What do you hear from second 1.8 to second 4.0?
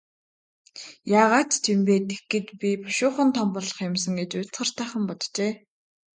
бэ, тэгэхэд би бушуухан том болох юм